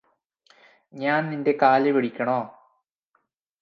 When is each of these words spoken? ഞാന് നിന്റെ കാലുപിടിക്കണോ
ഞാന് 0.93 1.31
നിന്റെ 1.31 1.53
കാലുപിടിക്കണോ 1.61 2.39